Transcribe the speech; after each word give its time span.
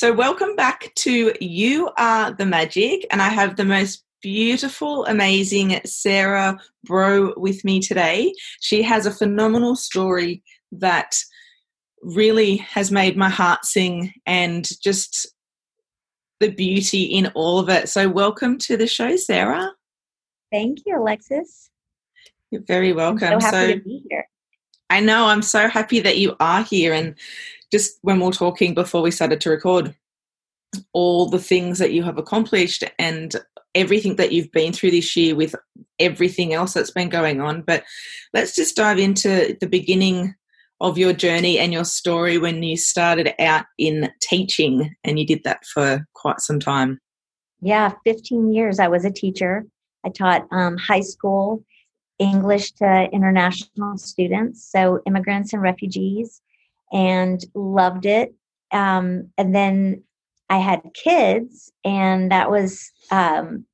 So, 0.00 0.14
welcome 0.14 0.56
back 0.56 0.94
to 0.94 1.34
You 1.42 1.90
Are 1.98 2.32
the 2.32 2.46
Magic, 2.46 3.06
and 3.10 3.20
I 3.20 3.28
have 3.28 3.56
the 3.56 3.66
most 3.66 4.02
beautiful, 4.22 5.04
amazing 5.04 5.78
Sarah 5.84 6.58
Braud 6.84 7.34
with 7.36 7.62
me 7.66 7.80
today. 7.80 8.32
She 8.60 8.80
has 8.80 9.04
a 9.04 9.10
phenomenal 9.10 9.76
story 9.76 10.42
that 10.72 11.18
really 12.00 12.56
has 12.56 12.90
made 12.90 13.18
my 13.18 13.28
heart 13.28 13.66
sing 13.66 14.14
and 14.24 14.66
just 14.82 15.34
the 16.38 16.48
beauty 16.48 17.02
in 17.02 17.26
all 17.34 17.58
of 17.58 17.68
it. 17.68 17.90
So, 17.90 18.08
welcome 18.08 18.56
to 18.60 18.78
the 18.78 18.86
show, 18.86 19.16
Sarah. 19.16 19.70
Thank 20.50 20.78
you, 20.86 20.98
Alexis. 20.98 21.68
You're 22.50 22.62
very 22.62 22.94
welcome. 22.94 23.34
I'm 23.34 23.40
so 23.42 23.46
happy 23.48 23.72
so, 23.72 23.74
to 23.74 23.80
be 23.84 24.06
here. 24.08 24.26
I 24.88 25.00
know. 25.00 25.26
I'm 25.26 25.42
so 25.42 25.68
happy 25.68 26.00
that 26.00 26.16
you 26.16 26.36
are 26.40 26.62
here. 26.62 26.94
And 26.94 27.16
just 27.72 27.98
when 28.02 28.18
we 28.18 28.26
we're 28.26 28.32
talking 28.32 28.74
before 28.74 29.02
we 29.02 29.10
started 29.10 29.40
to 29.42 29.50
record, 29.50 29.94
all 30.92 31.28
the 31.28 31.38
things 31.38 31.78
that 31.78 31.92
you 31.92 32.02
have 32.02 32.18
accomplished 32.18 32.84
and 32.98 33.36
everything 33.74 34.16
that 34.16 34.32
you've 34.32 34.50
been 34.52 34.72
through 34.72 34.90
this 34.90 35.16
year 35.16 35.34
with 35.34 35.54
everything 35.98 36.52
else 36.54 36.74
that's 36.74 36.90
been 36.90 37.08
going 37.08 37.40
on. 37.40 37.62
But 37.62 37.84
let's 38.34 38.54
just 38.54 38.76
dive 38.76 38.98
into 38.98 39.56
the 39.60 39.66
beginning 39.66 40.34
of 40.80 40.96
your 40.96 41.12
journey 41.12 41.58
and 41.58 41.72
your 41.72 41.84
story 41.84 42.38
when 42.38 42.62
you 42.62 42.76
started 42.76 43.34
out 43.40 43.66
in 43.78 44.10
teaching 44.22 44.94
and 45.04 45.18
you 45.18 45.26
did 45.26 45.42
that 45.44 45.64
for 45.66 46.06
quite 46.14 46.40
some 46.40 46.58
time. 46.58 46.98
Yeah, 47.60 47.92
15 48.04 48.52
years 48.52 48.78
I 48.78 48.88
was 48.88 49.04
a 49.04 49.10
teacher. 49.10 49.66
I 50.04 50.08
taught 50.08 50.46
um, 50.50 50.78
high 50.78 51.02
school 51.02 51.62
English 52.18 52.72
to 52.72 53.08
international 53.12 53.98
students, 53.98 54.70
so 54.70 55.00
immigrants 55.06 55.52
and 55.52 55.62
refugees, 55.62 56.40
and 56.92 57.40
loved 57.54 58.06
it. 58.06 58.34
Um, 58.72 59.30
and 59.36 59.54
then 59.54 60.02
I 60.48 60.58
had 60.58 60.82
kids, 60.94 61.72
and 61.84 62.30
that 62.32 62.50
was 62.50 62.90
um, 63.10 63.64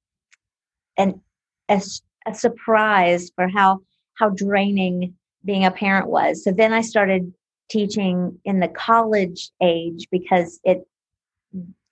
an 0.96 1.20
a, 1.68 1.80
a 2.26 2.34
surprise 2.34 3.30
for 3.34 3.48
how 3.48 3.80
how 4.18 4.30
draining 4.30 5.14
being 5.44 5.64
a 5.64 5.70
parent 5.70 6.08
was. 6.08 6.42
So 6.42 6.52
then 6.52 6.72
I 6.72 6.80
started 6.80 7.32
teaching 7.70 8.38
in 8.44 8.60
the 8.60 8.68
college 8.68 9.50
age 9.62 10.06
because 10.10 10.60
it 10.64 10.86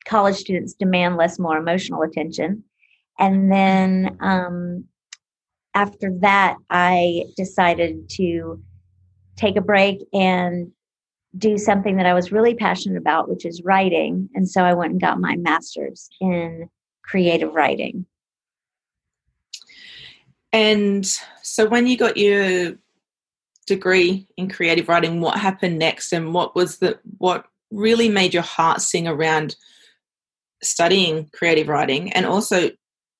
college 0.04 0.36
students 0.36 0.74
demand 0.74 1.16
less 1.16 1.38
more 1.38 1.56
emotional 1.56 2.02
attention. 2.02 2.62
And 3.18 3.50
then 3.50 4.16
um, 4.20 4.84
after 5.74 6.10
that, 6.20 6.56
I 6.70 7.24
decided 7.36 8.08
to 8.10 8.62
take 9.36 9.56
a 9.56 9.60
break 9.62 10.00
and 10.12 10.70
do 11.36 11.58
something 11.58 11.96
that 11.96 12.06
I 12.06 12.14
was 12.14 12.32
really 12.32 12.54
passionate 12.54 12.98
about, 12.98 13.28
which 13.28 13.44
is 13.44 13.62
writing. 13.62 14.28
And 14.34 14.48
so 14.48 14.62
I 14.62 14.74
went 14.74 14.92
and 14.92 15.00
got 15.00 15.20
my 15.20 15.36
master's 15.36 16.08
in 16.20 16.68
creative 17.04 17.54
writing. 17.54 18.06
And 20.52 21.04
so 21.42 21.68
when 21.68 21.86
you 21.86 21.96
got 21.96 22.16
your 22.16 22.74
degree 23.66 24.28
in 24.36 24.48
creative 24.48 24.88
writing, 24.88 25.20
what 25.20 25.38
happened 25.38 25.78
next 25.78 26.12
and 26.12 26.32
what 26.32 26.54
was 26.54 26.78
the 26.78 26.98
what 27.18 27.46
really 27.70 28.08
made 28.08 28.32
your 28.32 28.42
heart 28.44 28.80
sing 28.80 29.08
around 29.08 29.56
studying 30.62 31.28
creative 31.32 31.68
writing? 31.68 32.12
And 32.12 32.24
also 32.24 32.70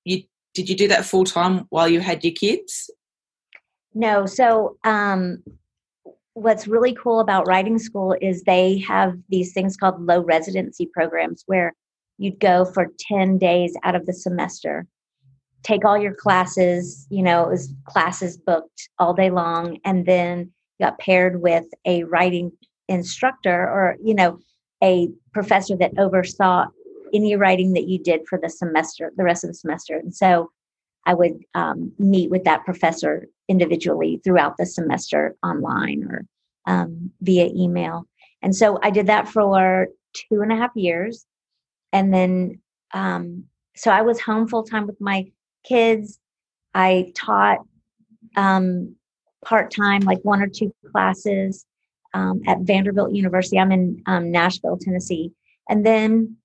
you 0.05 0.23
did 0.53 0.69
you 0.69 0.77
do 0.77 0.87
that 0.87 1.05
full 1.05 1.25
time 1.25 1.65
while 1.69 1.89
you 1.89 1.99
had 1.99 2.23
your 2.23 2.33
kids? 2.33 2.89
No. 3.93 4.25
So 4.25 4.77
um 4.85 5.43
what's 6.35 6.67
really 6.67 6.93
cool 6.93 7.19
about 7.19 7.47
writing 7.47 7.79
school 7.79 8.15
is 8.21 8.43
they 8.43 8.77
have 8.79 9.17
these 9.29 9.53
things 9.53 9.75
called 9.75 10.05
low 10.05 10.21
residency 10.21 10.85
programs 10.93 11.43
where 11.47 11.73
you'd 12.17 12.39
go 12.39 12.65
for 12.65 12.87
10 12.99 13.37
days 13.37 13.75
out 13.83 13.95
of 13.95 14.05
the 14.05 14.13
semester 14.13 14.85
take 15.63 15.83
all 15.83 15.97
your 15.97 16.13
classes 16.13 17.07
you 17.09 17.23
know 17.23 17.43
it 17.43 17.49
was 17.49 17.73
classes 17.85 18.37
booked 18.37 18.89
all 18.99 19.13
day 19.13 19.29
long 19.29 19.79
and 19.83 20.05
then 20.05 20.51
got 20.79 20.99
paired 20.99 21.41
with 21.41 21.65
a 21.85 22.03
writing 22.03 22.51
instructor 22.89 23.63
or 23.63 23.95
you 24.03 24.13
know 24.13 24.37
a 24.83 25.09
professor 25.33 25.75
that 25.75 25.97
oversaw 25.97 26.65
any 27.13 27.35
writing 27.35 27.73
that 27.73 27.87
you 27.87 27.97
did 27.97 28.21
for 28.27 28.37
the 28.41 28.49
semester 28.49 29.11
the 29.15 29.23
rest 29.23 29.43
of 29.43 29.49
the 29.49 29.53
semester. 29.53 29.97
And 29.97 30.13
so 30.13 30.51
i 31.05 31.13
would 31.13 31.37
um, 31.53 31.91
meet 31.99 32.29
with 32.29 32.43
that 32.43 32.65
professor 32.65 33.27
individually 33.47 34.19
throughout 34.23 34.57
the 34.57 34.65
semester 34.65 35.35
online 35.43 36.03
or 36.09 36.25
um, 36.65 37.11
via 37.21 37.47
email. 37.47 38.07
And 38.41 38.55
so 38.55 38.79
I 38.81 38.89
did 38.89 39.07
that 39.07 39.27
for 39.27 39.87
two 40.13 40.41
and 40.41 40.51
a 40.51 40.55
half 40.55 40.71
years. 40.75 41.25
And 41.91 42.13
then, 42.13 42.61
um, 42.93 43.45
so 43.75 43.91
I 43.91 44.01
was 44.01 44.19
home 44.19 44.47
full 44.47 44.63
time 44.63 44.87
with 44.87 44.99
my 44.99 45.31
kids. 45.63 46.19
I 46.73 47.11
taught 47.15 47.59
um, 48.35 48.95
part 49.43 49.71
time, 49.71 50.01
like 50.01 50.19
one 50.23 50.41
or 50.41 50.47
two 50.47 50.73
classes 50.91 51.65
um, 52.13 52.41
at 52.47 52.61
Vanderbilt 52.61 53.13
University. 53.13 53.59
I'm 53.59 53.71
in 53.71 54.01
um, 54.05 54.31
Nashville, 54.31 54.77
Tennessee. 54.77 55.31
And 55.69 55.85
then 55.85 56.37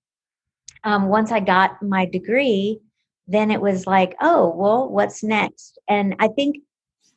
once 0.84 1.31
I 1.31 1.41
got 1.41 1.82
my 1.82 2.06
degree, 2.06 2.81
then 3.30 3.52
it 3.52 3.60
was 3.60 3.86
like, 3.86 4.16
oh, 4.20 4.48
well, 4.56 4.88
what's 4.88 5.22
next? 5.22 5.78
And 5.88 6.16
I 6.18 6.28
think, 6.28 6.56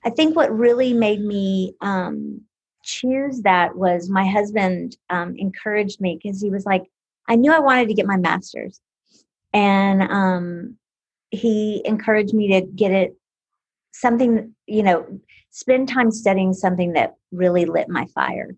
I 0.05 0.11
think 0.11 0.35
what 0.35 0.55
really 0.55 0.93
made 0.93 1.21
me 1.21 1.73
um, 1.81 2.41
choose 2.83 3.41
that 3.41 3.75
was 3.75 4.09
my 4.09 4.27
husband 4.27 4.95
um, 5.09 5.35
encouraged 5.37 5.99
me 5.99 6.19
because 6.21 6.39
he 6.39 6.51
was 6.51 6.67
like, 6.67 6.83
I 7.27 7.35
knew 7.35 7.51
I 7.51 7.59
wanted 7.59 7.87
to 7.87 7.95
get 7.95 8.05
my 8.05 8.17
master's. 8.17 8.79
And 9.53 10.03
um, 10.03 10.77
he 11.31 11.81
encouraged 11.83 12.33
me 12.35 12.59
to 12.59 12.61
get 12.61 12.91
it 12.91 13.15
something, 13.91 14.53
you 14.67 14.83
know, 14.83 15.19
spend 15.49 15.89
time 15.89 16.11
studying 16.11 16.53
something 16.53 16.93
that 16.93 17.15
really 17.31 17.65
lit 17.65 17.89
my 17.89 18.05
fire. 18.13 18.55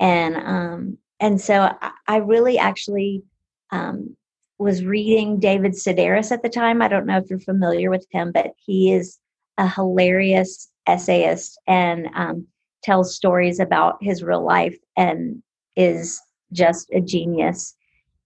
And 0.00 0.36
um, 0.36 0.98
and 1.20 1.38
so 1.38 1.70
I, 1.82 1.90
I 2.06 2.16
really 2.18 2.58
actually 2.58 3.24
um, 3.72 4.16
was 4.58 4.84
reading 4.84 5.38
David 5.38 5.72
Sedaris 5.72 6.32
at 6.32 6.42
the 6.42 6.48
time. 6.48 6.82
I 6.82 6.88
don't 6.88 7.06
know 7.06 7.18
if 7.18 7.30
you're 7.30 7.38
familiar 7.38 7.90
with 7.90 8.06
him, 8.10 8.32
but 8.32 8.52
he 8.56 8.92
is 8.92 9.18
a 9.56 9.68
hilarious 9.68 10.68
essayist 10.86 11.58
and 11.66 12.08
um, 12.14 12.46
tells 12.82 13.14
stories 13.14 13.60
about 13.60 13.98
his 14.00 14.22
real 14.22 14.44
life 14.44 14.76
and 14.96 15.42
is 15.76 16.20
just 16.52 16.90
a 16.92 17.00
genius 17.00 17.74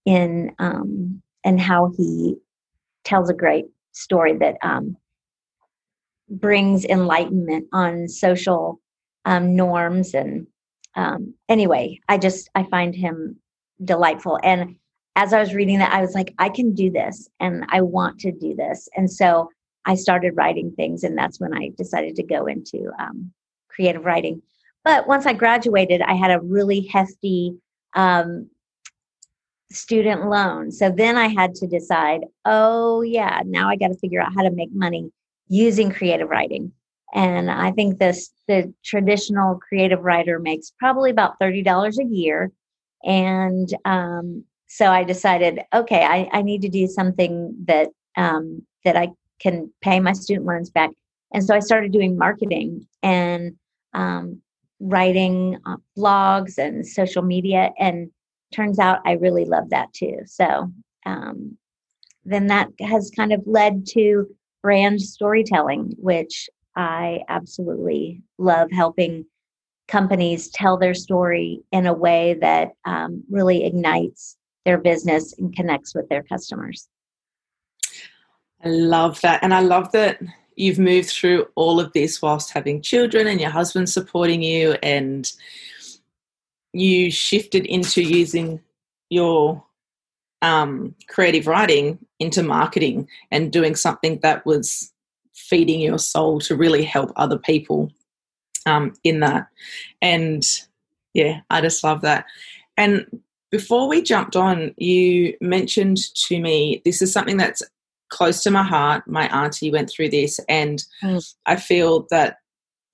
in 0.05 0.51
um, 0.59 1.21
and 1.43 1.59
how 1.59 1.91
he 1.97 2.35
tells 3.03 3.29
a 3.29 3.33
great 3.33 3.65
story 3.91 4.35
that 4.37 4.55
um, 4.63 4.97
brings 6.29 6.85
enlightenment 6.85 7.67
on 7.73 8.07
social 8.07 8.79
um, 9.25 9.55
norms 9.55 10.13
and 10.13 10.47
um, 10.95 11.33
anyway 11.49 11.99
i 12.09 12.17
just 12.17 12.49
i 12.55 12.63
find 12.63 12.95
him 12.95 13.37
delightful 13.83 14.39
and 14.43 14.75
as 15.15 15.33
i 15.33 15.39
was 15.39 15.53
reading 15.53 15.79
that 15.79 15.93
i 15.93 16.01
was 16.01 16.13
like 16.13 16.33
i 16.39 16.49
can 16.49 16.73
do 16.73 16.91
this 16.91 17.29
and 17.39 17.65
i 17.69 17.81
want 17.81 18.19
to 18.19 18.31
do 18.31 18.55
this 18.55 18.89
and 18.95 19.11
so 19.11 19.49
i 19.85 19.95
started 19.95 20.35
writing 20.35 20.71
things 20.71 21.03
and 21.03 21.17
that's 21.17 21.39
when 21.39 21.53
i 21.53 21.69
decided 21.77 22.15
to 22.15 22.23
go 22.23 22.45
into 22.45 22.91
um, 22.99 23.31
creative 23.73 24.05
writing. 24.05 24.41
But 24.83 25.07
once 25.07 25.25
I 25.25 25.33
graduated, 25.33 26.01
I 26.01 26.13
had 26.13 26.31
a 26.31 26.41
really 26.41 26.81
hefty 26.81 27.55
um, 27.95 28.49
student 29.71 30.29
loan. 30.29 30.71
So 30.71 30.89
then 30.89 31.17
I 31.17 31.27
had 31.27 31.55
to 31.55 31.67
decide, 31.67 32.21
oh, 32.45 33.01
yeah, 33.01 33.41
now 33.45 33.69
I 33.69 33.75
got 33.75 33.89
to 33.89 33.97
figure 33.97 34.21
out 34.21 34.33
how 34.35 34.43
to 34.43 34.51
make 34.51 34.73
money 34.73 35.11
using 35.47 35.91
creative 35.91 36.29
writing. 36.29 36.71
And 37.13 37.49
I 37.49 37.71
think 37.71 37.99
this 37.99 38.31
the 38.47 38.73
traditional 38.83 39.59
creative 39.59 40.01
writer 40.01 40.39
makes 40.39 40.73
probably 40.79 41.11
about 41.11 41.39
$30 41.39 41.97
a 41.99 42.05
year. 42.05 42.51
And 43.03 43.69
um, 43.85 44.45
so 44.73 44.87
I 44.87 45.03
decided, 45.03 45.59
okay, 45.71 46.03
I, 46.03 46.27
I 46.33 46.41
need 46.41 46.63
to 46.63 46.67
do 46.67 46.87
something 46.87 47.55
that 47.65 47.89
um, 48.17 48.63
that 48.83 48.97
I 48.97 49.09
can 49.39 49.71
pay 49.81 49.99
my 49.99 50.13
student 50.13 50.47
loans 50.47 50.71
back. 50.71 50.89
And 51.31 51.43
so 51.43 51.53
I 51.53 51.59
started 51.59 51.91
doing 51.91 52.17
marketing 52.17 52.87
and 53.03 53.55
um, 53.93 54.41
writing 54.79 55.59
uh, 55.67 55.77
blogs 55.95 56.57
and 56.57 56.87
social 56.87 57.21
media. 57.21 57.69
And 57.77 58.09
turns 58.51 58.79
out 58.79 59.01
I 59.05 59.11
really 59.11 59.45
love 59.45 59.69
that 59.69 59.93
too. 59.93 60.17
So 60.25 60.71
um, 61.05 61.55
then 62.25 62.47
that 62.47 62.69
has 62.79 63.11
kind 63.15 63.31
of 63.31 63.43
led 63.45 63.85
to 63.89 64.25
brand 64.63 64.99
storytelling, 64.99 65.93
which 65.99 66.49
I 66.75 67.19
absolutely 67.29 68.23
love 68.39 68.71
helping 68.71 69.25
companies 69.87 70.49
tell 70.49 70.77
their 70.77 70.95
story 70.95 71.61
in 71.71 71.85
a 71.85 71.93
way 71.93 72.39
that 72.41 72.71
um, 72.85 73.23
really 73.29 73.65
ignites 73.65 74.35
their 74.65 74.77
business 74.77 75.33
and 75.37 75.55
connects 75.55 75.93
with 75.93 76.07
their 76.09 76.23
customers. 76.23 76.87
I 78.63 78.69
love 78.69 79.19
that. 79.21 79.43
And 79.43 79.53
I 79.53 79.59
love 79.59 79.91
that 79.91 80.21
you've 80.55 80.79
moved 80.79 81.09
through 81.09 81.47
all 81.55 81.79
of 81.79 81.91
this 81.93 82.21
whilst 82.21 82.51
having 82.51 82.81
children 82.81 83.27
and 83.27 83.41
your 83.41 83.49
husband 83.49 83.89
supporting 83.89 84.41
you 84.41 84.77
and 84.83 85.31
you 86.71 87.11
shifted 87.11 87.65
into 87.65 88.01
using 88.01 88.61
your 89.09 89.63
um, 90.41 90.95
creative 91.07 91.47
writing 91.47 91.99
into 92.19 92.43
marketing 92.43 93.07
and 93.31 93.51
doing 93.51 93.75
something 93.75 94.19
that 94.21 94.45
was 94.45 94.91
feeding 95.33 95.79
your 95.79 95.97
soul 95.97 96.39
to 96.39 96.55
really 96.55 96.83
help 96.83 97.11
other 97.15 97.37
people 97.37 97.91
um, 98.65 98.93
in 99.03 99.19
that. 99.21 99.47
And 100.01 100.45
yeah, 101.13 101.41
I 101.49 101.61
just 101.61 101.83
love 101.83 102.01
that. 102.01 102.25
And 102.77 103.21
before 103.53 103.87
we 103.87 104.01
jumped 104.01 104.35
on, 104.35 104.73
you 104.77 105.37
mentioned 105.39 105.99
to 106.15 106.39
me 106.39 106.81
this 106.85 107.03
is 107.03 107.13
something 107.13 107.37
that's 107.37 107.61
close 108.09 108.41
to 108.41 108.49
my 108.49 108.63
heart. 108.63 109.03
My 109.07 109.27
auntie 109.27 109.71
went 109.71 109.91
through 109.91 110.09
this, 110.09 110.39
and 110.49 110.83
mm. 111.03 111.23
I 111.45 111.57
feel 111.57 112.07
that 112.09 112.37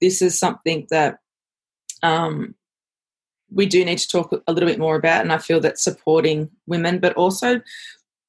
this 0.01 0.21
is 0.21 0.38
something 0.38 0.85
that 0.89 1.19
um, 2.03 2.56
we 3.50 3.67
do 3.67 3.85
need 3.85 4.00
to 4.00 4.07
talk 4.09 4.33
a 4.47 4.51
little 4.51 4.67
bit 4.67 4.79
more 4.79 4.97
about. 4.97 5.21
And 5.21 5.31
I 5.31 5.38
feel 5.38 5.61
that 5.61 5.79
supporting 5.79 6.50
women, 6.67 7.00
but 7.00 7.13
also 7.13 7.61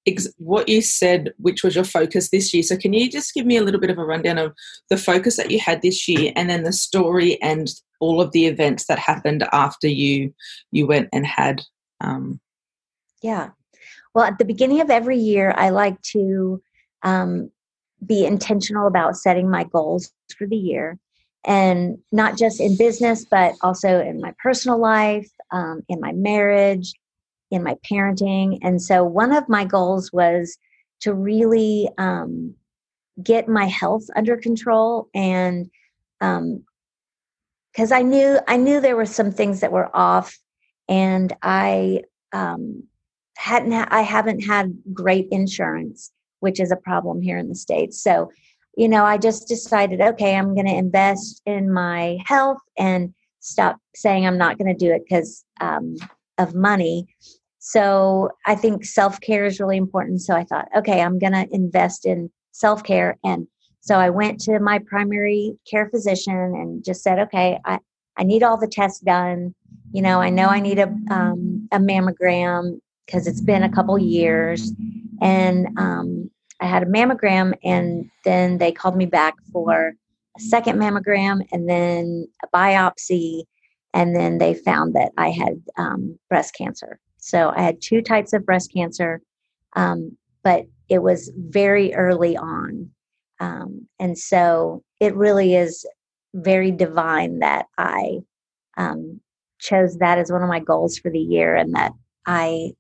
ex- 0.06 0.32
what 0.38 0.69
you 0.69 0.82
said, 0.82 1.35
which 1.38 1.65
was 1.65 1.75
your 1.75 1.82
focus 1.82 2.31
this 2.31 2.55
year. 2.55 2.62
So, 2.62 2.77
can 2.77 2.93
you 2.93 3.11
just 3.11 3.35
give 3.35 3.44
me 3.44 3.56
a 3.56 3.65
little 3.65 3.81
bit 3.81 3.91
of 3.91 3.99
a 3.99 4.05
rundown 4.05 4.38
of 4.38 4.55
the 4.88 4.97
focus 4.97 5.37
that 5.37 5.50
you 5.50 5.59
had 5.59 5.82
this 5.82 6.06
year, 6.06 6.32
and 6.37 6.49
then 6.49 6.62
the 6.62 6.73
story 6.73 7.43
and 7.43 7.69
all 7.99 8.21
of 8.21 8.31
the 8.31 8.47
events 8.47 8.87
that 8.87 9.00
happened 9.00 9.44
after 9.50 9.88
you 9.88 10.32
you 10.71 10.87
went 10.87 11.09
and 11.12 11.27
had? 11.27 11.62
Um, 12.00 12.41
yeah. 13.23 13.50
Well, 14.14 14.25
at 14.25 14.38
the 14.38 14.44
beginning 14.44 14.81
of 14.81 14.91
every 14.91 15.19
year, 15.19 15.55
I 15.56 15.70
like 15.70 16.00
to 16.12 16.62
um, 17.02 17.50
be 18.05 18.25
intentional 18.25 18.87
about 18.87 19.17
setting 19.17 19.50
my 19.50 19.64
goals 19.64 20.12
for 20.37 20.47
the 20.47 20.56
year 20.56 20.99
and 21.44 21.99
not 22.12 22.37
just 22.37 22.61
in 22.61 22.76
business 22.76 23.25
but 23.25 23.55
also 23.62 24.00
in 24.00 24.20
my 24.20 24.35
personal 24.43 24.79
life 24.79 25.31
um, 25.52 25.82
in 25.88 26.00
my 26.00 26.12
marriage 26.12 26.93
in 27.50 27.62
my 27.62 27.75
parenting 27.91 28.58
and 28.62 28.81
so 28.82 29.03
one 29.03 29.32
of 29.32 29.49
my 29.49 29.64
goals 29.64 30.12
was 30.12 30.56
to 31.00 31.14
really 31.14 31.88
um, 31.99 32.55
get 33.23 33.49
my 33.49 33.67
health 33.67 34.05
under 34.17 34.37
control 34.37 35.08
and 35.14 35.70
because 36.20 37.93
um, 37.93 37.93
i 37.93 38.03
knew 38.03 38.38
i 38.46 38.56
knew 38.56 38.81
there 38.81 38.96
were 38.96 39.06
some 39.06 39.31
things 39.31 39.61
that 39.61 39.73
were 39.73 39.94
off 39.96 40.38
and 40.91 41.35
i 41.43 42.03
um, 42.33 42.83
hadn't 43.39 43.73
ha- 43.73 43.89
i 43.91 44.03
haven't 44.03 44.41
had 44.41 44.77
great 44.93 45.27
insurance 45.31 46.13
which 46.41 46.59
is 46.59 46.73
a 46.73 46.77
problem 46.77 47.23
here 47.23 47.39
in 47.39 47.49
the 47.49 47.55
States. 47.55 48.03
So, 48.03 48.31
you 48.77 48.89
know, 48.89 49.05
I 49.05 49.17
just 49.19 49.47
decided, 49.47 50.01
okay, 50.01 50.37
I'm 50.37 50.55
going 50.55 50.67
to 50.67 50.75
invest 50.75 51.41
in 51.47 51.73
my 51.73 52.19
health 52.27 52.61
and 52.77 53.15
stop 53.41 53.79
saying 53.95 54.27
I'm 54.27 54.39
not 54.39 54.59
going 54.59 54.75
to 54.75 54.87
do 54.87 54.93
it 54.93 55.03
because 55.09 55.45
um, 55.61 55.97
of 56.39 56.55
money. 56.55 57.07
So 57.59 58.31
I 58.47 58.55
think 58.55 58.85
self 58.85 59.21
care 59.21 59.45
is 59.45 59.61
really 59.61 59.77
important. 59.77 60.23
So 60.23 60.35
I 60.35 60.45
thought, 60.45 60.69
okay, 60.77 61.03
I'm 61.03 61.19
going 61.19 61.33
to 61.33 61.47
invest 61.53 62.07
in 62.07 62.31
self 62.53 62.83
care. 62.83 63.19
And 63.23 63.47
so 63.81 63.97
I 63.97 64.11
went 64.11 64.41
to 64.43 64.59
my 64.61 64.79
primary 64.79 65.59
care 65.71 65.89
physician 65.89 66.35
and 66.35 66.85
just 66.85 67.03
said, 67.03 67.19
okay, 67.19 67.59
I, 67.65 67.79
I 68.17 68.25
need 68.25 68.43
all 68.43 68.59
the 68.59 68.69
tests 68.69 69.01
done. 69.01 69.55
You 69.93 70.03
know, 70.03 70.21
I 70.21 70.31
know 70.31 70.49
I 70.49 70.61
need 70.61 70.79
a, 70.79 70.89
um, 71.11 71.69
a 71.73 71.79
mammogram 71.79 72.81
because 73.07 73.27
it's 73.27 73.41
been 73.41 73.63
a 73.63 73.73
couple 73.73 73.99
years 73.99 74.73
and 75.21 75.69
um, 75.77 76.31
I 76.61 76.67
had 76.67 76.83
a 76.83 76.87
mammogram, 76.87 77.55
and 77.65 78.11
then 78.25 78.59
they 78.59 78.73
called 78.73 78.97
me 78.97 79.07
back 79.07 79.35
for 79.53 79.95
a 80.37 80.41
second 80.41 80.79
mammogram, 80.79 81.47
and 81.53 81.69
then 81.69 82.29
a 82.43 82.49
biopsy, 82.57 83.45
and 83.95 84.15
then 84.15 84.39
they 84.39 84.55
found 84.55 84.95
that 84.95 85.13
I 85.17 85.31
had 85.31 85.63
um, 85.77 86.19
breast 86.29 86.55
cancer. 86.55 86.99
So 87.17 87.53
I 87.57 87.63
had 87.63 87.81
two 87.81 88.03
types 88.03 88.33
of 88.33 88.45
breast 88.45 88.73
cancer, 88.73 89.23
um, 89.75 90.17
but 90.43 90.67
it 90.89 91.03
was 91.03 91.33
very 91.37 91.95
early 91.95 92.37
on. 92.37 92.91
Um, 93.41 93.87
and 93.99 94.19
so 94.19 94.83
it 95.01 95.15
really 95.15 95.55
is 95.55 95.87
very 96.35 96.71
divine 96.71 97.39
that 97.39 97.67
I 97.79 98.19
um, 98.77 99.21
chose 99.61 99.97
that 99.99 100.19
as 100.19 100.33
one 100.33 100.43
of 100.43 100.49
my 100.49 100.61
goals 100.61 100.99
for 100.99 101.11
the 101.11 101.19
year 101.19 101.55
and 101.55 101.75
that 101.75 101.93
I 102.27 102.73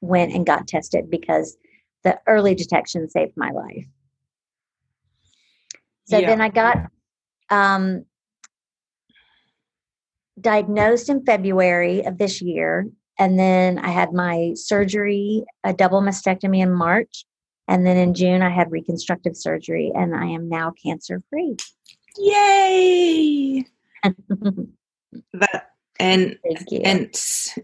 went 0.00 0.32
and 0.32 0.46
got 0.46 0.68
tested 0.68 1.10
because 1.10 1.56
the 2.04 2.18
early 2.26 2.54
detection 2.54 3.08
saved 3.08 3.32
my 3.36 3.50
life. 3.50 3.86
So 6.04 6.18
yeah. 6.18 6.28
then 6.28 6.40
I 6.40 6.48
got 6.50 6.78
um, 7.50 8.04
diagnosed 10.40 11.08
in 11.08 11.24
February 11.24 12.04
of 12.04 12.18
this 12.18 12.40
year. 12.40 12.86
And 13.18 13.38
then 13.38 13.78
I 13.78 13.88
had 13.88 14.12
my 14.12 14.52
surgery, 14.54 15.44
a 15.64 15.72
double 15.72 16.02
mastectomy 16.02 16.58
in 16.58 16.72
March. 16.72 17.24
And 17.66 17.84
then 17.84 17.96
in 17.96 18.14
June, 18.14 18.42
I 18.42 18.50
had 18.50 18.70
reconstructive 18.70 19.36
surgery, 19.36 19.90
and 19.92 20.14
I 20.14 20.26
am 20.26 20.48
now 20.48 20.72
cancer 20.84 21.20
free. 21.28 21.56
Yay! 22.16 23.64
that 24.04 25.65
and 25.98 26.38
and 26.70 27.54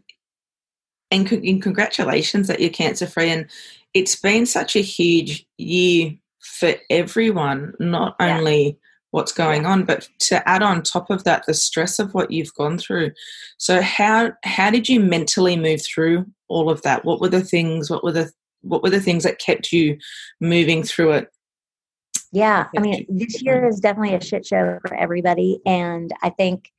and, 1.10 1.30
and 1.30 1.62
congratulations 1.62 2.48
that 2.48 2.60
you're 2.60 2.70
cancer 2.70 3.06
free. 3.06 3.30
And 3.30 3.48
it's 3.94 4.16
been 4.16 4.46
such 4.46 4.74
a 4.76 4.80
huge 4.80 5.46
year 5.58 6.14
for 6.40 6.74
everyone, 6.90 7.74
not 7.78 8.16
yeah. 8.18 8.38
only 8.38 8.78
what's 9.10 9.32
going 9.32 9.66
on, 9.66 9.84
but 9.84 10.08
to 10.18 10.46
add 10.48 10.62
on 10.62 10.82
top 10.82 11.10
of 11.10 11.24
that 11.24 11.44
the 11.46 11.52
stress 11.52 11.98
of 11.98 12.14
what 12.14 12.30
you've 12.30 12.54
gone 12.54 12.78
through. 12.78 13.12
So 13.58 13.82
how 13.82 14.32
how 14.44 14.70
did 14.70 14.88
you 14.88 15.00
mentally 15.00 15.56
move 15.56 15.82
through 15.82 16.26
all 16.48 16.70
of 16.70 16.82
that? 16.82 17.04
What 17.04 17.20
were 17.20 17.28
the 17.28 17.44
things? 17.44 17.90
What 17.90 18.02
were 18.02 18.12
the 18.12 18.32
what 18.62 18.82
were 18.82 18.90
the 18.90 19.00
things 19.00 19.24
that 19.24 19.38
kept 19.38 19.72
you 19.72 19.98
moving 20.40 20.82
through 20.82 21.12
it? 21.12 21.28
Yeah, 22.32 22.68
I 22.74 22.80
mean, 22.80 23.04
this 23.10 23.42
year 23.42 23.68
is 23.68 23.78
definitely 23.78 24.14
a 24.14 24.20
shit 24.22 24.46
show 24.46 24.78
for 24.86 24.94
everybody, 24.94 25.60
and 25.66 26.10
I 26.22 26.30
think 26.30 26.72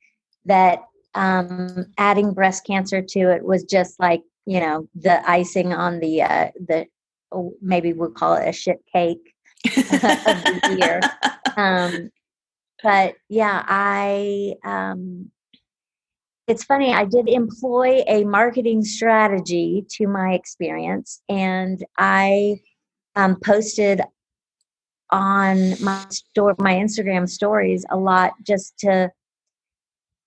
that 0.46 0.80
um, 1.14 1.86
adding 1.98 2.32
breast 2.32 2.66
cancer 2.66 3.02
to 3.02 3.20
it 3.30 3.44
was 3.44 3.64
just 3.64 3.98
like 4.00 4.22
you 4.46 4.60
know 4.60 4.88
the 4.94 5.28
icing 5.28 5.72
on 5.72 6.00
the 6.00 6.22
uh, 6.22 6.48
the 6.66 6.86
oh, 7.32 7.54
maybe 7.60 7.92
we'll 7.92 8.10
call 8.10 8.34
it 8.34 8.48
a 8.48 8.52
shit 8.52 8.80
cake 8.92 9.34
of 9.64 9.82
the 9.82 10.76
year. 10.78 11.00
Um, 11.56 12.10
but 12.82 13.14
yeah, 13.28 13.62
I 13.64 14.54
um, 14.64 15.30
it's 16.48 16.64
funny. 16.64 16.92
I 16.92 17.04
did 17.04 17.28
employ 17.28 18.02
a 18.08 18.24
marketing 18.24 18.82
strategy 18.82 19.86
to 19.90 20.08
my 20.08 20.32
experience, 20.32 21.22
and 21.28 21.84
I 21.96 22.56
um, 23.14 23.38
posted 23.38 24.02
on 25.10 25.80
my 25.80 26.04
store, 26.10 26.56
my 26.58 26.74
Instagram 26.74 27.28
stories 27.28 27.86
a 27.88 27.96
lot 27.96 28.32
just 28.42 28.76
to 28.80 29.12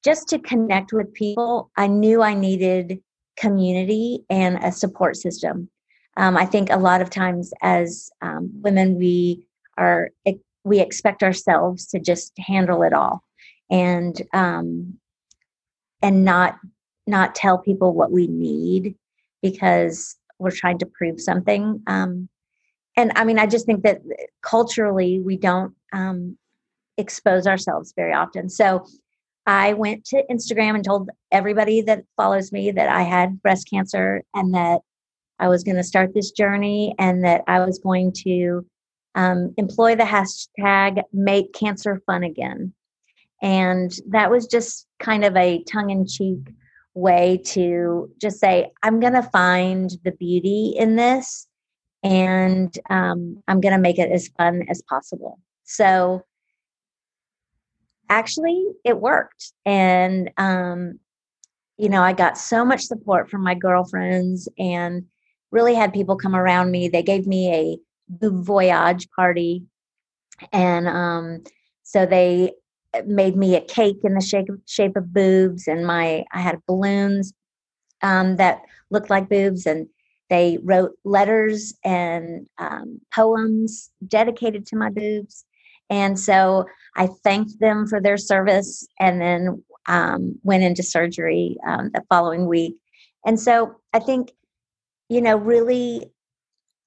just 0.03 0.27
to 0.29 0.39
connect 0.39 0.93
with 0.93 1.13
people. 1.13 1.71
I 1.77 1.87
knew 1.87 2.21
I 2.21 2.33
needed 2.33 3.01
community 3.37 4.23
and 4.29 4.57
a 4.63 4.71
support 4.71 5.15
system. 5.15 5.69
Um, 6.17 6.35
I 6.35 6.45
think 6.45 6.69
a 6.71 6.77
lot 6.77 7.01
of 7.01 7.09
times 7.09 7.53
as 7.61 8.09
um, 8.21 8.49
women, 8.61 8.95
we 8.97 9.45
are 9.77 10.09
we 10.63 10.79
expect 10.79 11.23
ourselves 11.23 11.87
to 11.87 11.99
just 11.99 12.33
handle 12.39 12.81
it 12.83 12.93
all, 12.93 13.23
and 13.69 14.19
um, 14.33 14.97
and 16.01 16.25
not 16.25 16.57
not 17.05 17.35
tell 17.35 17.57
people 17.57 17.93
what 17.93 18.11
we 18.11 18.27
need 18.27 18.95
because 19.41 20.15
we're 20.39 20.51
trying 20.51 20.79
to 20.79 20.85
prove 20.85 21.21
something. 21.21 21.81
Um, 21.87 22.27
and 22.95 23.11
I 23.15 23.23
mean, 23.23 23.39
I 23.39 23.45
just 23.45 23.65
think 23.65 23.83
that 23.83 24.01
culturally 24.41 25.19
we 25.19 25.37
don't 25.37 25.73
um, 25.93 26.37
expose 26.97 27.45
ourselves 27.47 27.93
very 27.95 28.13
often. 28.13 28.49
So 28.49 28.85
I 29.47 29.73
went 29.73 30.03
to 30.07 30.23
Instagram 30.29 30.75
and 30.75 30.83
told 30.83 31.09
everybody 31.31 31.81
that 31.83 32.03
follows 32.17 32.51
me 32.51 32.69
that 32.71 32.89
I 32.89 33.03
had 33.03 33.41
breast 33.41 33.69
cancer 33.69 34.21
and 34.33 34.53
that 34.53 34.81
I 35.39 35.47
was 35.47 35.63
going 35.63 35.77
to 35.77 35.83
start 35.83 36.13
this 36.13 36.31
journey 36.31 36.93
and 36.99 37.23
that 37.23 37.43
I 37.47 37.65
was 37.65 37.79
going 37.79 38.11
to 38.25 38.65
um, 39.15 39.53
employ 39.57 39.95
the 39.95 40.03
hashtag 40.03 41.01
make 41.13 41.53
cancer 41.53 42.01
fun 42.05 42.23
again. 42.23 42.73
And 43.41 43.91
that 44.09 44.29
was 44.29 44.47
just 44.47 44.85
kind 44.99 45.23
of 45.23 45.35
a 45.37 45.63
tongue 45.63 45.91
in 45.91 46.05
cheek 46.05 46.39
way 46.93 47.39
to 47.45 48.11
just 48.19 48.39
say, 48.39 48.71
I'm 48.83 48.99
going 48.99 49.13
to 49.13 49.23
find 49.23 49.91
the 50.03 50.11
beauty 50.11 50.73
in 50.75 50.97
this 50.97 51.47
and 52.03 52.77
um, 52.89 53.41
I'm 53.47 53.61
going 53.61 53.73
to 53.73 53.79
make 53.79 53.97
it 53.97 54.11
as 54.11 54.27
fun 54.37 54.63
as 54.69 54.81
possible. 54.81 55.39
So 55.63 56.23
actually, 58.09 58.65
it 58.83 58.99
worked. 58.99 59.53
And, 59.65 60.31
um, 60.37 60.99
you 61.77 61.89
know, 61.89 62.01
I 62.01 62.13
got 62.13 62.37
so 62.37 62.65
much 62.65 62.81
support 62.81 63.29
from 63.29 63.43
my 63.43 63.53
girlfriends 63.53 64.49
and 64.57 65.05
really 65.51 65.75
had 65.75 65.93
people 65.93 66.17
come 66.17 66.35
around 66.35 66.71
me. 66.71 66.87
They 66.87 67.03
gave 67.03 67.27
me 67.27 67.53
a 67.53 67.77
boob 68.09 68.45
voyage 68.45 69.07
party. 69.15 69.63
And 70.51 70.87
um, 70.87 71.43
so 71.83 72.05
they 72.05 72.53
made 73.05 73.35
me 73.35 73.55
a 73.55 73.61
cake 73.61 73.97
in 74.03 74.13
the 74.13 74.21
shape 74.21 74.49
of, 74.49 74.59
shape 74.65 74.95
of 74.95 75.13
boobs, 75.13 75.67
and 75.67 75.85
my 75.85 76.25
I 76.31 76.41
had 76.41 76.65
balloons 76.67 77.33
um, 78.01 78.37
that 78.37 78.61
looked 78.89 79.09
like 79.09 79.29
boobs, 79.29 79.65
and 79.65 79.87
they 80.29 80.59
wrote 80.63 80.91
letters 81.03 81.73
and 81.83 82.47
um, 82.57 83.01
poems 83.13 83.91
dedicated 84.07 84.65
to 84.67 84.75
my 84.75 84.89
boobs. 84.89 85.45
And 85.89 86.19
so 86.19 86.65
I 86.95 87.07
thanked 87.23 87.59
them 87.59 87.87
for 87.87 88.01
their 88.01 88.17
service, 88.17 88.87
and 88.99 89.21
then 89.21 89.63
um, 89.87 90.37
went 90.43 90.63
into 90.63 90.83
surgery 90.83 91.57
um, 91.65 91.91
the 91.93 92.03
following 92.09 92.47
week. 92.47 92.75
And 93.25 93.39
so 93.39 93.75
I 93.93 93.99
think, 93.99 94.31
you 95.09 95.21
know, 95.21 95.37
really 95.37 96.11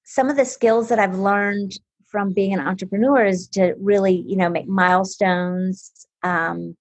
some 0.03 0.29
of 0.29 0.37
the 0.37 0.45
skills 0.45 0.89
that 0.89 0.99
I've 0.99 1.17
learned 1.17 1.79
from 2.09 2.33
being 2.33 2.53
an 2.53 2.59
entrepreneur 2.59 3.25
is 3.25 3.47
to 3.49 3.73
really, 3.79 4.23
you 4.27 4.35
know, 4.35 4.49
make 4.49 4.67
milestones, 4.67 5.91
um, 6.23 6.75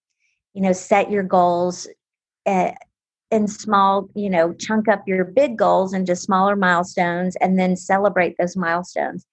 you 0.52 0.62
know, 0.62 0.72
set 0.72 1.10
your 1.10 1.22
goals 1.22 1.86
uh, 2.46 2.72
in 3.30 3.46
small, 3.46 4.08
you 4.14 4.28
know, 4.28 4.52
chunk 4.54 4.88
up 4.88 5.04
your 5.06 5.24
big 5.24 5.56
goals 5.56 5.94
into 5.94 6.16
smaller 6.16 6.56
milestones 6.56 7.36
and 7.36 7.58
then 7.58 7.76
celebrate 7.76 8.34
those 8.38 8.56
milestones. 8.56 9.24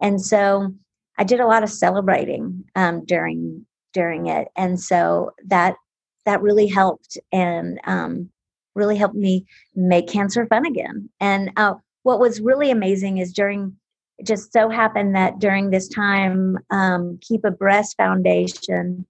And 0.00 0.20
so 0.20 0.74
I 1.18 1.24
did 1.24 1.40
a 1.40 1.46
lot 1.46 1.62
of 1.62 1.70
celebrating 1.70 2.64
um, 2.74 3.04
during 3.04 3.66
during 3.92 4.26
it, 4.26 4.48
and 4.56 4.80
so 4.80 5.32
that 5.46 5.76
that 6.24 6.42
really 6.42 6.66
helped 6.66 7.18
and 7.32 7.80
um, 7.84 8.30
really 8.74 8.96
helped 8.96 9.14
me 9.14 9.44
make 9.74 10.08
cancer 10.08 10.46
fun 10.46 10.66
again. 10.66 11.08
And 11.20 11.50
uh, 11.56 11.74
what 12.04 12.20
was 12.20 12.40
really 12.40 12.70
amazing 12.70 13.18
is 13.18 13.32
during 13.32 13.76
just 14.24 14.52
so 14.52 14.68
happened 14.68 15.14
that 15.14 15.38
during 15.38 15.70
this 15.70 15.88
time, 15.88 16.58
um, 16.70 17.18
Keep 17.22 17.44
a 17.44 17.50
Breast 17.50 17.96
Foundation, 17.96 19.06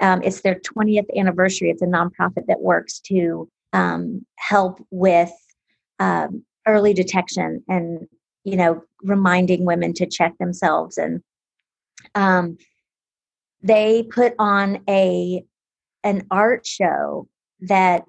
um, 0.00 0.22
it's 0.22 0.42
their 0.42 0.56
20th 0.56 1.06
anniversary. 1.16 1.70
It's 1.70 1.82
a 1.82 1.86
nonprofit 1.86 2.46
that 2.46 2.60
works 2.60 3.00
to 3.00 3.48
um, 3.72 4.24
help 4.36 4.78
with 4.90 5.32
um, 5.98 6.44
early 6.66 6.94
detection 6.94 7.64
and, 7.68 8.06
you 8.44 8.56
know, 8.56 8.82
reminding 9.02 9.64
women 9.64 9.92
to 9.94 10.06
check 10.06 10.36
themselves. 10.38 10.98
And 10.98 11.22
um, 12.14 12.58
they 13.62 14.02
put 14.04 14.34
on 14.38 14.80
a 14.88 15.44
an 16.02 16.26
art 16.30 16.66
show 16.66 17.26
that 17.60 18.04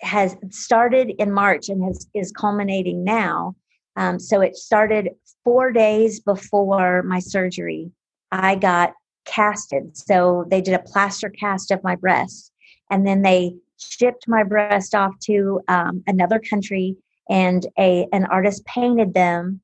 has 0.00 0.36
started 0.50 1.10
in 1.18 1.30
March 1.30 1.68
and 1.68 1.84
has, 1.84 2.06
is 2.14 2.32
culminating 2.32 3.04
now. 3.04 3.54
Um, 3.96 4.18
so 4.18 4.40
it 4.40 4.56
started 4.56 5.10
four 5.44 5.72
days 5.72 6.20
before 6.20 7.02
my 7.02 7.18
surgery. 7.18 7.90
I 8.30 8.54
got 8.54 8.94
casted. 9.26 9.96
So 9.96 10.46
they 10.50 10.60
did 10.60 10.74
a 10.74 10.78
plaster 10.78 11.28
cast 11.28 11.70
of 11.70 11.84
my 11.84 11.96
breast, 11.96 12.52
and 12.90 13.06
then 13.06 13.22
they 13.22 13.54
shipped 13.76 14.26
my 14.26 14.42
breast 14.42 14.94
off 14.94 15.12
to 15.24 15.60
um, 15.68 16.02
another 16.06 16.40
country, 16.40 16.96
and 17.28 17.66
a 17.78 18.06
an 18.12 18.24
artist 18.26 18.64
painted 18.64 19.14
them, 19.14 19.60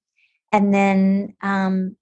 and 0.52 0.75
then 0.75 1.35
um, 1.42 1.97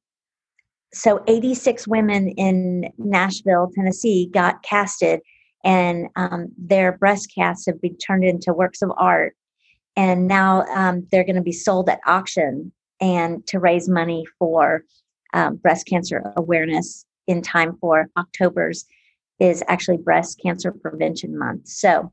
so 0.95 1.23
86 1.27 1.89
women 1.89 2.29
in 2.31 2.93
Nashville, 2.99 3.71
Tennessee, 3.75 4.29
got 4.33 4.63
casted, 4.63 5.21
and 5.65 6.09
um, 6.17 6.49
their 6.59 6.93
breast 6.93 7.33
casts 7.35 7.67
have 7.67 7.81
been 7.81 7.97
turned 7.97 8.25
into 8.25 8.53
works 8.53 8.83
of 8.83 8.93
art. 8.97 9.35
And 9.97 10.27
now 10.27 10.63
um, 10.75 11.07
they're 11.11 11.25
going 11.25 11.37
to 11.37 11.43
be 11.43 11.53
sold 11.53 11.89
at 11.89 12.01
auction 12.07 12.73
and 13.01 13.47
to 13.47 13.59
raise 13.59 13.89
money 13.89 14.25
for 14.39 14.85
um, 15.35 15.57
breast 15.57 15.87
cancer 15.87 16.33
awareness 16.37 17.05
in 17.27 17.43
time 17.43 17.77
for 17.81 18.09
october's 18.17 18.85
is 19.39 19.63
actually 19.69 19.97
breast 19.97 20.41
cancer 20.43 20.73
prevention 20.73 21.39
month. 21.39 21.69
So 21.69 22.13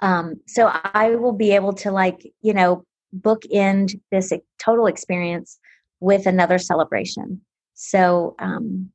um, 0.00 0.34
so 0.46 0.70
i 0.92 1.14
will 1.14 1.32
be 1.32 1.52
able 1.52 1.72
to 1.72 1.90
like 1.90 2.30
you 2.42 2.52
know 2.52 2.84
bookend 3.20 3.98
this 4.10 4.32
total 4.58 4.86
experience 4.86 5.58
with 6.00 6.26
another 6.26 6.58
celebration 6.58 7.40
so 7.74 8.34
um 8.38 8.90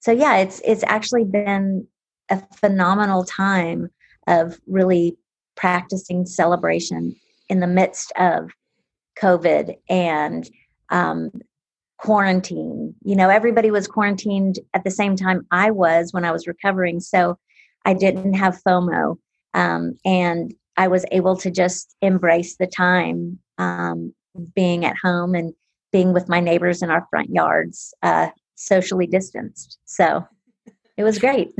so 0.00 0.10
yeah 0.10 0.36
it's 0.36 0.60
it's 0.64 0.84
actually 0.86 1.24
been 1.24 1.86
a 2.30 2.42
phenomenal 2.56 3.24
time 3.24 3.88
of 4.26 4.58
really 4.66 5.16
practicing 5.54 6.24
celebration 6.26 7.14
in 7.48 7.60
the 7.60 7.66
midst 7.66 8.12
of 8.16 8.50
COVID 9.20 9.76
and 9.88 10.48
um, 10.90 11.30
quarantine. 11.98 12.94
You 13.04 13.16
know, 13.16 13.28
everybody 13.28 13.70
was 13.70 13.86
quarantined 13.86 14.58
at 14.74 14.84
the 14.84 14.90
same 14.90 15.16
time 15.16 15.46
I 15.50 15.70
was 15.70 16.12
when 16.12 16.24
I 16.24 16.32
was 16.32 16.46
recovering. 16.46 17.00
So 17.00 17.38
I 17.84 17.94
didn't 17.94 18.34
have 18.34 18.60
FOMO. 18.66 19.16
Um, 19.54 19.98
and 20.04 20.54
I 20.76 20.88
was 20.88 21.04
able 21.12 21.36
to 21.36 21.50
just 21.50 21.94
embrace 22.00 22.56
the 22.56 22.66
time 22.66 23.38
um, 23.58 24.14
being 24.54 24.84
at 24.84 24.96
home 24.96 25.34
and 25.34 25.52
being 25.92 26.12
with 26.12 26.28
my 26.28 26.40
neighbors 26.40 26.82
in 26.82 26.90
our 26.90 27.06
front 27.10 27.30
yards, 27.30 27.94
uh, 28.02 28.28
socially 28.54 29.06
distanced. 29.06 29.78
So 29.84 30.26
it 30.96 31.04
was 31.04 31.18
great. 31.18 31.52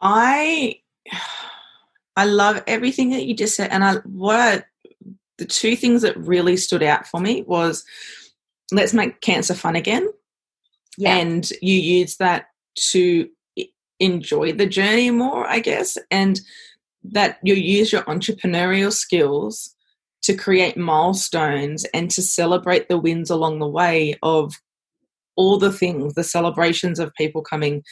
I 0.00 0.80
I 2.16 2.24
love 2.24 2.62
everything 2.66 3.10
that 3.10 3.24
you 3.26 3.34
just 3.34 3.56
said, 3.56 3.70
and 3.70 3.84
I 3.84 3.94
what 4.04 4.36
I, 4.36 4.62
the 5.38 5.44
two 5.44 5.76
things 5.76 6.02
that 6.02 6.16
really 6.16 6.56
stood 6.56 6.82
out 6.82 7.06
for 7.06 7.20
me 7.20 7.42
was 7.42 7.84
let's 8.72 8.94
make 8.94 9.20
cancer 9.20 9.54
fun 9.54 9.76
again, 9.76 10.08
yeah. 10.98 11.16
and 11.16 11.50
you 11.60 11.74
use 11.74 12.16
that 12.16 12.46
to 12.76 13.28
enjoy 13.98 14.52
the 14.52 14.66
journey 14.66 15.10
more, 15.10 15.46
I 15.46 15.60
guess, 15.60 15.98
and 16.10 16.40
that 17.02 17.38
you 17.42 17.54
use 17.54 17.92
your 17.92 18.02
entrepreneurial 18.02 18.92
skills 18.92 19.74
to 20.22 20.34
create 20.34 20.76
milestones 20.76 21.84
and 21.94 22.10
to 22.10 22.22
celebrate 22.22 22.88
the 22.88 22.98
wins 22.98 23.30
along 23.30 23.58
the 23.58 23.68
way 23.68 24.14
of 24.22 24.54
all 25.36 25.58
the 25.58 25.72
things, 25.72 26.14
the 26.14 26.24
celebrations 26.24 26.98
of 26.98 27.14
people 27.14 27.42
coming 27.42 27.82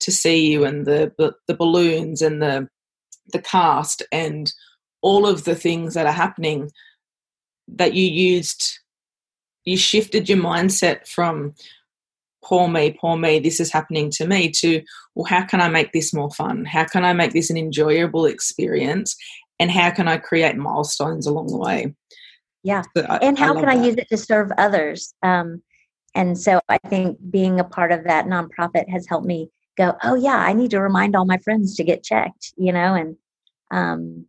to 0.00 0.12
see 0.12 0.46
you 0.46 0.64
and 0.64 0.86
the 0.86 1.12
the, 1.18 1.32
the 1.46 1.54
balloons 1.54 2.22
and 2.22 2.42
the 2.42 2.68
the 3.32 3.40
cast 3.40 4.02
and 4.12 4.52
all 5.02 5.26
of 5.26 5.44
the 5.44 5.54
things 5.54 5.94
that 5.94 6.06
are 6.06 6.12
happening 6.12 6.70
that 7.68 7.94
you 7.94 8.06
used 8.06 8.78
you 9.64 9.76
shifted 9.76 10.28
your 10.28 10.38
mindset 10.38 11.06
from 11.08 11.54
poor 12.44 12.68
me 12.68 12.96
poor 13.00 13.16
me 13.16 13.38
this 13.38 13.58
is 13.58 13.72
happening 13.72 14.10
to 14.10 14.26
me 14.26 14.48
to 14.48 14.82
well 15.14 15.24
how 15.24 15.44
can 15.44 15.60
i 15.60 15.68
make 15.68 15.92
this 15.92 16.14
more 16.14 16.30
fun? 16.30 16.64
How 16.64 16.84
can 16.84 17.04
i 17.04 17.12
make 17.12 17.32
this 17.32 17.50
an 17.50 17.56
enjoyable 17.56 18.26
experience 18.26 19.16
and 19.58 19.70
how 19.70 19.90
can 19.90 20.08
i 20.08 20.16
create 20.16 20.56
milestones 20.56 21.26
along 21.26 21.46
the 21.48 21.58
way 21.58 21.94
yeah 22.62 22.82
so 22.96 23.04
I, 23.08 23.16
and 23.18 23.38
how 23.38 23.52
I 23.52 23.54
can 23.54 23.66
that. 23.66 23.78
i 23.78 23.86
use 23.86 23.96
it 23.96 24.08
to 24.08 24.16
serve 24.16 24.50
others 24.58 25.14
um, 25.22 25.62
and 26.14 26.38
so 26.38 26.60
i 26.68 26.78
think 26.78 27.18
being 27.30 27.60
a 27.60 27.64
part 27.64 27.92
of 27.92 28.04
that 28.04 28.26
nonprofit 28.26 28.88
has 28.88 29.06
helped 29.08 29.26
me 29.26 29.50
go, 29.76 29.96
oh 30.02 30.14
yeah, 30.14 30.38
I 30.38 30.52
need 30.52 30.70
to 30.70 30.80
remind 30.80 31.14
all 31.14 31.24
my 31.24 31.38
friends 31.38 31.76
to 31.76 31.84
get 31.84 32.02
checked, 32.02 32.52
you 32.56 32.72
know, 32.72 32.94
and 32.94 33.16
um 33.70 34.26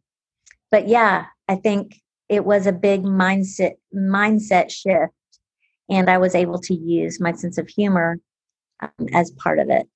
but 0.71 0.87
yeah, 0.87 1.25
I 1.47 1.55
think 1.55 1.95
it 2.29 2.45
was 2.45 2.67
a 2.67 2.71
big 2.71 3.03
mindset 3.03 3.73
mindset 3.95 4.69
shift 4.71 5.13
and 5.89 6.09
I 6.09 6.17
was 6.17 6.35
able 6.35 6.59
to 6.59 6.73
use 6.73 7.19
my 7.19 7.31
sense 7.31 7.57
of 7.57 7.69
humor 7.69 8.19
um, 8.81 9.07
as 9.13 9.31
part 9.31 9.59
of 9.59 9.69
it. 9.69 9.87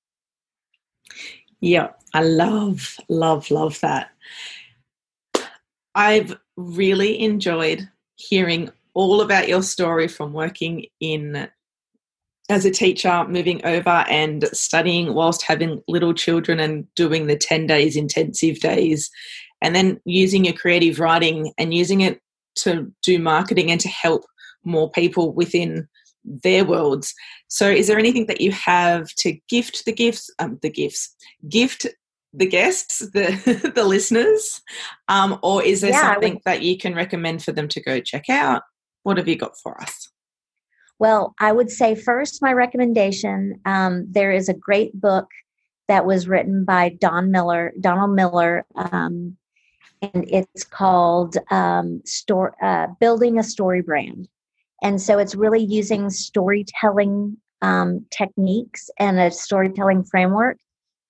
Yeah, 1.60 1.90
I 2.14 2.22
love 2.22 2.96
love 3.08 3.50
love 3.50 3.78
that. 3.80 4.10
I've 5.94 6.36
really 6.56 7.20
enjoyed 7.20 7.88
hearing 8.16 8.70
all 8.94 9.20
about 9.20 9.48
your 9.48 9.62
story 9.62 10.08
from 10.08 10.32
working 10.32 10.86
in 11.00 11.48
as 12.48 12.64
a 12.64 12.70
teacher 12.70 13.24
moving 13.28 13.64
over 13.64 14.04
and 14.08 14.44
studying 14.52 15.14
whilst 15.14 15.42
having 15.42 15.82
little 15.88 16.12
children 16.12 16.60
and 16.60 16.86
doing 16.94 17.26
the 17.26 17.36
10 17.36 17.66
days 17.66 17.96
intensive 17.96 18.58
days 18.60 19.10
and 19.62 19.74
then 19.74 20.00
using 20.04 20.44
your 20.44 20.54
creative 20.54 20.98
writing 20.98 21.52
and 21.56 21.72
using 21.72 22.00
it 22.00 22.20
to 22.56 22.92
do 23.02 23.18
marketing 23.18 23.70
and 23.70 23.80
to 23.80 23.88
help 23.88 24.24
more 24.64 24.90
people 24.90 25.32
within 25.32 25.88
their 26.24 26.64
worlds. 26.64 27.14
So, 27.48 27.68
is 27.68 27.86
there 27.86 27.98
anything 27.98 28.26
that 28.26 28.40
you 28.40 28.52
have 28.52 29.08
to 29.18 29.36
gift 29.48 29.84
the 29.84 29.92
gifts, 29.92 30.30
um, 30.38 30.58
the 30.62 30.70
gifts, 30.70 31.14
gift 31.48 31.86
the 32.32 32.46
guests, 32.46 32.98
the 32.98 33.72
the 33.74 33.84
listeners, 33.84 34.62
um, 35.08 35.38
or 35.42 35.62
is 35.62 35.80
there 35.80 35.90
yeah, 35.90 36.14
something 36.14 36.34
would, 36.34 36.42
that 36.44 36.62
you 36.62 36.78
can 36.78 36.94
recommend 36.94 37.42
for 37.42 37.52
them 37.52 37.68
to 37.68 37.80
go 37.80 38.00
check 38.00 38.28
out? 38.28 38.62
What 39.02 39.18
have 39.18 39.28
you 39.28 39.36
got 39.36 39.58
for 39.62 39.80
us? 39.80 40.10
Well, 40.98 41.34
I 41.40 41.52
would 41.52 41.70
say 41.70 41.94
first, 41.94 42.42
my 42.42 42.52
recommendation. 42.52 43.60
Um, 43.64 44.06
there 44.08 44.32
is 44.32 44.48
a 44.48 44.54
great 44.54 44.98
book 44.98 45.26
that 45.88 46.06
was 46.06 46.28
written 46.28 46.64
by 46.64 46.90
Don 47.00 47.30
Miller, 47.30 47.72
Donald 47.80 48.14
Miller, 48.14 48.64
um, 48.76 49.36
and 50.00 50.24
it's 50.28 50.64
called 50.64 51.36
um, 51.50 52.00
store, 52.04 52.54
uh, 52.62 52.86
"Building 53.00 53.38
a 53.38 53.42
Story 53.42 53.82
Brand." 53.82 54.28
And 54.82 55.00
so, 55.00 55.18
it's 55.18 55.34
really 55.34 55.62
using 55.62 56.08
storytelling 56.08 57.36
um, 57.62 58.06
techniques 58.10 58.90
and 58.98 59.18
a 59.18 59.30
storytelling 59.30 60.04
framework 60.04 60.58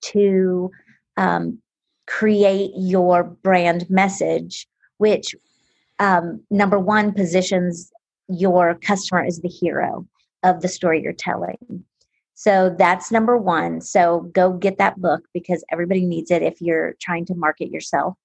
to 0.01 0.71
um, 1.17 1.59
create 2.07 2.71
your 2.75 3.23
brand 3.23 3.89
message, 3.89 4.67
which 4.97 5.35
um, 5.99 6.41
number 6.49 6.79
one 6.79 7.13
positions 7.13 7.91
your 8.27 8.75
customer 8.75 9.23
as 9.23 9.39
the 9.39 9.49
hero 9.49 10.07
of 10.43 10.61
the 10.61 10.67
story 10.67 11.01
you're 11.01 11.13
telling. 11.13 11.83
So 12.35 12.75
that's 12.77 13.11
number 13.11 13.37
one. 13.37 13.79
So 13.81 14.29
go 14.33 14.53
get 14.53 14.77
that 14.79 14.99
book 14.99 15.21
because 15.33 15.63
everybody 15.71 16.05
needs 16.05 16.31
it 16.31 16.41
if 16.41 16.61
you're 16.61 16.95
trying 16.99 17.25
to 17.27 17.35
market 17.35 17.69
yourself. 17.69 18.15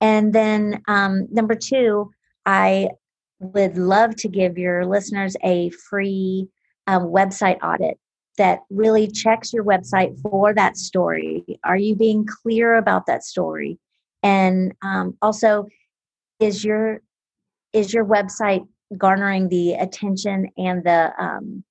And 0.00 0.32
then 0.32 0.82
um, 0.88 1.28
number 1.30 1.54
two, 1.54 2.10
I 2.44 2.88
would 3.38 3.78
love 3.78 4.16
to 4.16 4.28
give 4.28 4.58
your 4.58 4.84
listeners 4.84 5.36
a 5.42 5.70
free 5.70 6.48
um, 6.86 7.04
website 7.04 7.62
audit 7.62 7.98
that 8.36 8.60
really 8.70 9.08
checks 9.08 9.52
your 9.52 9.64
website 9.64 10.20
for 10.20 10.52
that 10.54 10.76
story. 10.76 11.44
Are 11.64 11.76
you 11.76 11.94
being 11.94 12.26
clear 12.26 12.74
about 12.74 13.06
that 13.06 13.24
story? 13.24 13.78
And 14.22 14.72
um, 14.82 15.16
also, 15.22 15.66
is 16.40 16.64
your 16.64 17.00
is 17.72 17.92
your 17.92 18.04
website 18.04 18.66
garnering 18.96 19.48
the 19.48 19.74
attention 19.74 20.48
and 20.56 20.84
the 20.84 21.12
um, 21.18 21.64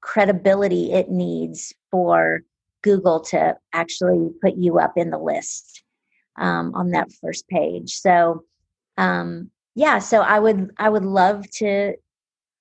credibility 0.00 0.92
it 0.92 1.10
needs 1.10 1.72
for 1.90 2.42
Google 2.82 3.20
to 3.20 3.56
actually 3.72 4.30
put 4.40 4.56
you 4.56 4.78
up 4.78 4.92
in 4.96 5.10
the 5.10 5.18
list 5.18 5.84
um, 6.38 6.74
on 6.74 6.90
that 6.90 7.12
first 7.20 7.46
page? 7.48 7.94
So, 7.94 8.44
um, 8.96 9.50
yeah, 9.74 9.98
so 9.98 10.20
I 10.20 10.38
would 10.38 10.70
I 10.78 10.88
would 10.88 11.04
love 11.04 11.48
to 11.58 11.94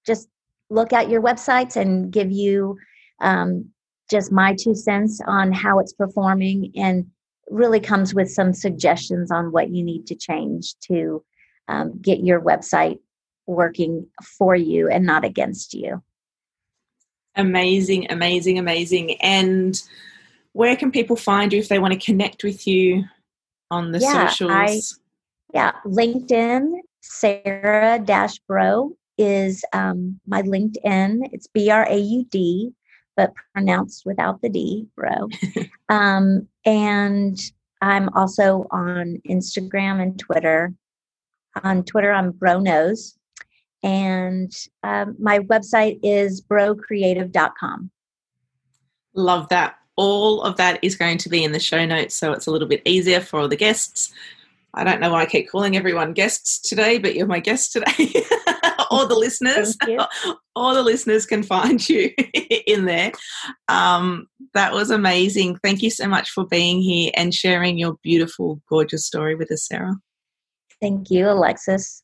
just 0.05 0.27
look 0.69 0.93
at 0.93 1.09
your 1.09 1.21
websites 1.21 1.75
and 1.75 2.11
give 2.11 2.31
you 2.31 2.77
um, 3.21 3.69
just 4.09 4.31
my 4.31 4.53
two 4.53 4.75
cents 4.75 5.21
on 5.25 5.51
how 5.51 5.79
it's 5.79 5.93
performing 5.93 6.71
and 6.75 7.05
really 7.49 7.79
comes 7.79 8.13
with 8.13 8.29
some 8.29 8.53
suggestions 8.53 9.31
on 9.31 9.51
what 9.51 9.69
you 9.69 9.83
need 9.83 10.05
to 10.07 10.15
change 10.15 10.75
to 10.79 11.23
um, 11.67 11.97
get 12.01 12.19
your 12.19 12.41
website 12.41 12.99
working 13.47 14.05
for 14.37 14.55
you 14.55 14.89
and 14.89 15.05
not 15.05 15.25
against 15.25 15.73
you. 15.73 16.01
Amazing, 17.35 18.11
amazing, 18.11 18.59
amazing. 18.59 19.15
And 19.21 19.81
where 20.53 20.75
can 20.75 20.91
people 20.91 21.15
find 21.15 21.53
you 21.53 21.59
if 21.59 21.69
they 21.69 21.79
want 21.79 21.93
to 21.93 21.99
connect 21.99 22.43
with 22.43 22.67
you 22.67 23.05
on 23.69 23.91
the 23.91 23.99
yeah, 23.99 24.27
socials? 24.27 24.51
I, 24.51 24.81
yeah, 25.53 25.71
LinkedIn, 25.85 26.73
Sarah 27.01 27.99
Dash 27.99 28.37
Braud 28.39 28.91
is 29.17 29.63
um, 29.73 30.19
my 30.27 30.41
LinkedIn. 30.41 31.29
It's 31.31 31.47
B 31.47 31.69
R 31.69 31.87
A 31.89 31.97
U 31.97 32.25
D 32.29 32.73
but 33.21 33.33
pronounced 33.53 34.03
without 34.05 34.41
the 34.41 34.49
D, 34.49 34.87
bro. 34.95 35.29
um, 35.89 36.47
and 36.65 37.39
I'm 37.81 38.09
also 38.09 38.67
on 38.71 39.21
Instagram 39.29 40.01
and 40.01 40.17
Twitter. 40.17 40.73
On 41.63 41.83
Twitter, 41.83 42.11
I'm 42.11 42.31
Bro 42.31 42.61
Knows. 42.61 43.17
And 43.83 44.51
um, 44.83 45.15
my 45.19 45.39
website 45.39 45.99
is 46.01 46.41
braudcreative.com. 46.41 47.91
Love 49.13 49.49
that. 49.49 49.75
All 49.97 50.41
of 50.41 50.57
that 50.57 50.79
is 50.81 50.95
going 50.95 51.17
to 51.19 51.29
be 51.29 51.43
in 51.43 51.51
the 51.51 51.59
show 51.59 51.85
notes, 51.85 52.15
so 52.15 52.31
it's 52.31 52.47
a 52.47 52.51
little 52.51 52.67
bit 52.67 52.81
easier 52.85 53.19
for 53.19 53.39
all 53.39 53.47
the 53.47 53.55
guests. 53.55 54.11
I 54.73 54.83
don't 54.83 55.01
know 55.01 55.11
why 55.11 55.23
I 55.23 55.25
keep 55.25 55.49
calling 55.49 55.75
everyone 55.75 56.13
guests 56.13 56.57
today, 56.57 56.97
but 56.97 57.13
you're 57.13 57.27
my 57.27 57.41
guest 57.41 57.73
today. 57.73 58.23
all 58.89 59.07
the 59.07 59.15
listeners, 59.15 59.77
all 60.55 60.73
the 60.73 60.83
listeners 60.83 61.25
can 61.25 61.43
find 61.43 61.87
you 61.89 62.11
in 62.67 62.85
there. 62.85 63.11
Um, 63.67 64.27
that 64.53 64.73
was 64.73 64.89
amazing. 64.89 65.57
Thank 65.63 65.81
you 65.81 65.89
so 65.89 66.07
much 66.07 66.29
for 66.31 66.45
being 66.47 66.81
here 66.81 67.11
and 67.15 67.33
sharing 67.33 67.77
your 67.77 67.95
beautiful, 68.03 68.61
gorgeous 68.69 69.05
story 69.05 69.35
with 69.35 69.51
us, 69.51 69.67
Sarah. 69.67 69.95
Thank 70.81 71.11
you, 71.11 71.29
Alexis. 71.29 72.03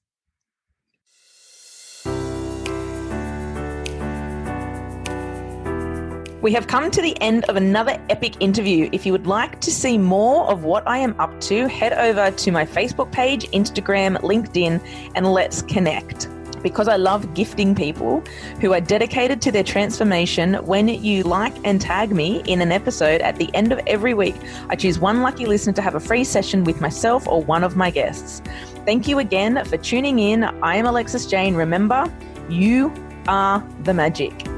We 6.39 6.53
have 6.53 6.67
come 6.67 6.91
to 6.91 7.01
the 7.01 7.19
end 7.19 7.45
of 7.45 7.57
another 7.57 7.99
epic 8.09 8.35
interview. 8.39 8.89
If 8.93 9.05
you 9.05 9.11
would 9.11 9.27
like 9.27 9.59
to 9.59 9.71
see 9.71 9.97
more 9.97 10.49
of 10.49 10.63
what 10.63 10.87
I 10.87 10.99
am 10.99 11.19
up 11.19 11.41
to, 11.41 11.67
head 11.67 11.93
over 11.93 12.31
to 12.31 12.51
my 12.51 12.63
Facebook 12.63 13.11
page, 13.11 13.49
Instagram, 13.49 14.17
LinkedIn, 14.21 14.79
and 15.15 15.33
let's 15.33 15.63
connect 15.63 16.29
because 16.61 16.87
I 16.87 16.95
love 16.95 17.33
gifting 17.33 17.75
people 17.75 18.23
who 18.61 18.73
are 18.73 18.81
dedicated 18.81 19.41
to 19.43 19.51
their 19.51 19.63
transformation. 19.63 20.55
When 20.65 20.87
you 20.87 21.23
like 21.23 21.55
and 21.63 21.79
tag 21.79 22.11
me 22.11 22.41
in 22.47 22.61
an 22.61 22.71
episode 22.71 23.21
at 23.21 23.37
the 23.37 23.53
end 23.53 23.71
of 23.71 23.79
every 23.87 24.13
week, 24.13 24.35
I 24.69 24.75
choose 24.75 24.99
one 24.99 25.21
lucky 25.21 25.45
listener 25.45 25.73
to 25.73 25.81
have 25.81 25.95
a 25.95 25.99
free 25.99 26.23
session 26.23 26.63
with 26.63 26.81
myself 26.81 27.27
or 27.27 27.41
one 27.43 27.63
of 27.63 27.75
my 27.75 27.89
guests. 27.89 28.41
Thank 28.85 29.07
you 29.07 29.19
again 29.19 29.63
for 29.65 29.77
tuning 29.77 30.19
in. 30.19 30.43
I 30.43 30.75
am 30.75 30.85
Alexis 30.85 31.25
Jane. 31.25 31.55
Remember, 31.55 32.11
you 32.49 32.93
are 33.27 33.63
the 33.83 33.93
magic. 33.93 34.56